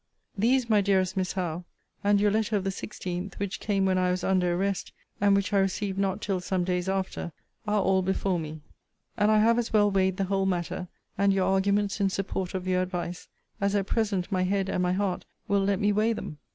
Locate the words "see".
0.01-0.05, 8.53-8.61